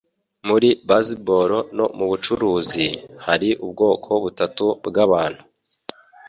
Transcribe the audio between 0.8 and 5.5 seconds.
baseball no mubucuruzi, hari ubwoko butatu bwabantu.